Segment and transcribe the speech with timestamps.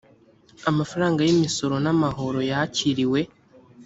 [0.69, 3.19] amafaranga y imisoro n amahoro yakiriwe